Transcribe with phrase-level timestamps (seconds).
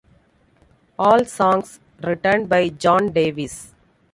[0.97, 3.71] All songs written by John Davis.